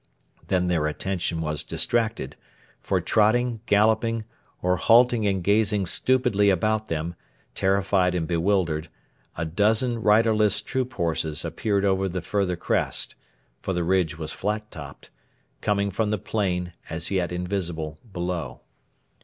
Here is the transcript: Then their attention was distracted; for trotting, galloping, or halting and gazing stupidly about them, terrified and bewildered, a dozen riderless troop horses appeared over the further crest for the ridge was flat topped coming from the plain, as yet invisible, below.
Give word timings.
Then 0.47 0.65
their 0.65 0.87
attention 0.87 1.41
was 1.41 1.63
distracted; 1.63 2.35
for 2.79 2.99
trotting, 2.99 3.61
galloping, 3.67 4.23
or 4.59 4.75
halting 4.77 5.27
and 5.27 5.43
gazing 5.43 5.85
stupidly 5.85 6.49
about 6.49 6.87
them, 6.87 7.13
terrified 7.53 8.15
and 8.15 8.27
bewildered, 8.27 8.89
a 9.37 9.45
dozen 9.45 10.01
riderless 10.01 10.63
troop 10.63 10.93
horses 10.93 11.45
appeared 11.45 11.85
over 11.85 12.09
the 12.09 12.21
further 12.23 12.55
crest 12.55 13.13
for 13.61 13.73
the 13.73 13.83
ridge 13.83 14.17
was 14.17 14.33
flat 14.33 14.71
topped 14.71 15.11
coming 15.61 15.91
from 15.91 16.09
the 16.09 16.17
plain, 16.17 16.73
as 16.89 17.11
yet 17.11 17.31
invisible, 17.31 17.99
below. 18.11 18.61